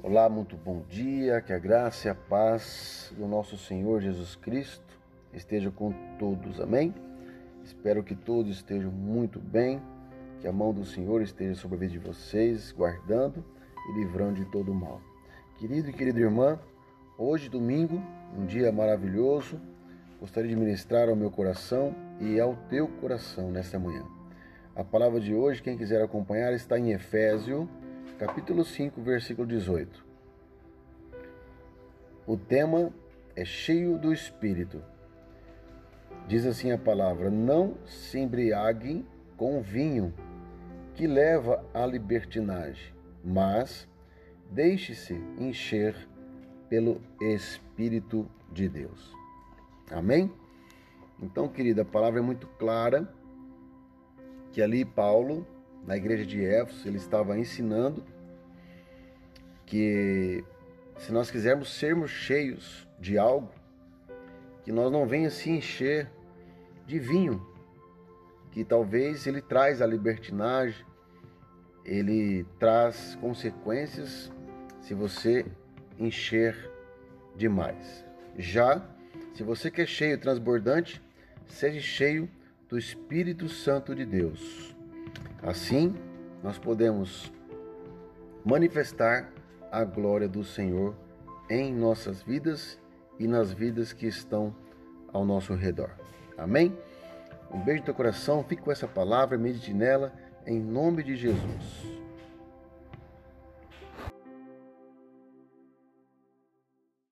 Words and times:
Olá, 0.00 0.28
muito 0.28 0.56
bom 0.56 0.84
dia, 0.88 1.40
que 1.40 1.52
a 1.52 1.58
graça 1.58 2.06
e 2.06 2.10
a 2.10 2.14
paz 2.14 3.12
do 3.18 3.26
nosso 3.26 3.58
Senhor 3.58 4.00
Jesus 4.00 4.36
Cristo 4.36 4.96
esteja 5.32 5.72
com 5.72 5.92
todos, 6.20 6.60
amém? 6.60 6.94
Espero 7.64 8.04
que 8.04 8.14
todos 8.14 8.58
estejam 8.58 8.92
muito 8.92 9.40
bem, 9.40 9.82
que 10.40 10.46
a 10.46 10.52
mão 10.52 10.72
do 10.72 10.84
Senhor 10.84 11.20
esteja 11.20 11.56
sobre 11.56 11.76
a 11.76 11.80
vida 11.80 11.92
de 11.94 11.98
vocês, 11.98 12.70
guardando 12.70 13.44
e 13.88 13.98
livrando 13.98 14.34
de 14.34 14.44
todo 14.52 14.72
mal. 14.72 15.00
Querido 15.58 15.90
e 15.90 15.92
querida 15.92 16.20
irmã, 16.20 16.60
hoje, 17.18 17.48
domingo, 17.48 18.00
um 18.38 18.46
dia 18.46 18.70
maravilhoso, 18.70 19.60
gostaria 20.20 20.48
de 20.48 20.56
ministrar 20.56 21.08
ao 21.08 21.16
meu 21.16 21.30
coração 21.32 21.92
e 22.20 22.38
ao 22.38 22.54
teu 22.70 22.86
coração 22.86 23.50
nesta 23.50 23.80
manhã. 23.80 24.04
A 24.76 24.84
palavra 24.84 25.18
de 25.18 25.34
hoje, 25.34 25.60
quem 25.60 25.76
quiser 25.76 26.00
acompanhar, 26.00 26.52
está 26.52 26.78
em 26.78 26.92
Efésio 26.92 27.68
capítulo 28.18 28.64
5, 28.64 29.00
versículo 29.00 29.46
18. 29.46 30.04
O 32.26 32.36
tema 32.36 32.92
é 33.36 33.44
cheio 33.44 33.96
do 33.96 34.12
Espírito. 34.12 34.82
Diz 36.26 36.44
assim 36.44 36.72
a 36.72 36.78
palavra: 36.78 37.30
Não 37.30 37.78
se 37.86 38.18
embriaguem 38.18 39.06
com 39.36 39.62
vinho, 39.62 40.12
que 40.94 41.06
leva 41.06 41.64
à 41.72 41.86
libertinagem, 41.86 42.92
mas 43.24 43.88
deixe-se 44.50 45.14
encher 45.38 45.94
pelo 46.68 47.00
Espírito 47.20 48.28
de 48.50 48.68
Deus. 48.68 49.14
Amém? 49.92 50.30
Então, 51.22 51.48
querida, 51.48 51.82
a 51.82 51.84
palavra 51.84 52.18
é 52.18 52.22
muito 52.22 52.48
clara 52.58 53.08
que 54.50 54.60
ali 54.60 54.84
Paulo 54.84 55.46
na 55.86 55.96
igreja 55.96 56.24
de 56.24 56.44
Éfeso, 56.44 56.86
ele 56.86 56.96
estava 56.96 57.38
ensinando 57.38 58.04
que 59.64 60.44
se 60.96 61.12
nós 61.12 61.30
quisermos 61.30 61.72
sermos 61.72 62.10
cheios 62.10 62.88
de 62.98 63.18
algo, 63.18 63.50
que 64.62 64.72
nós 64.72 64.90
não 64.90 65.06
venha 65.06 65.30
se 65.30 65.50
encher 65.50 66.10
de 66.86 66.98
vinho, 66.98 67.46
que 68.50 68.64
talvez 68.64 69.26
ele 69.26 69.40
traz 69.40 69.80
a 69.80 69.86
libertinagem, 69.86 70.84
ele 71.84 72.44
traz 72.58 73.16
consequências 73.20 74.32
se 74.80 74.94
você 74.94 75.46
encher 75.98 76.70
demais. 77.36 78.04
Já 78.36 78.84
se 79.34 79.42
você 79.42 79.70
quer 79.70 79.86
cheio, 79.86 80.18
transbordante, 80.18 81.00
seja 81.46 81.80
cheio 81.80 82.28
do 82.68 82.76
Espírito 82.76 83.48
Santo 83.48 83.94
de 83.94 84.04
Deus. 84.04 84.76
Assim, 85.42 85.94
nós 86.42 86.58
podemos 86.58 87.32
manifestar 88.44 89.32
a 89.70 89.84
glória 89.84 90.28
do 90.28 90.42
Senhor 90.42 90.94
em 91.48 91.74
nossas 91.74 92.22
vidas 92.22 92.78
e 93.18 93.26
nas 93.26 93.52
vidas 93.52 93.92
que 93.92 94.06
estão 94.06 94.54
ao 95.12 95.24
nosso 95.24 95.54
redor. 95.54 95.90
Amém? 96.36 96.76
Um 97.52 97.60
beijo 97.60 97.80
no 97.80 97.86
teu 97.86 97.94
coração, 97.94 98.44
fique 98.44 98.62
com 98.62 98.70
essa 98.70 98.86
palavra, 98.86 99.38
medite 99.38 99.72
nela, 99.72 100.12
em 100.46 100.60
nome 100.60 101.02
de 101.02 101.16
Jesus. 101.16 101.98